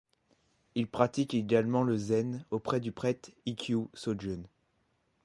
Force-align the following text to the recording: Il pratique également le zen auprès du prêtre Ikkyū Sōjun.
Il 0.73 0.87
pratique 0.87 1.35
également 1.35 1.83
le 1.83 1.95
zen 1.95 2.43
auprès 2.49 2.79
du 2.79 2.91
prêtre 2.91 3.29
Ikkyū 3.45 3.87
Sōjun. 3.93 4.41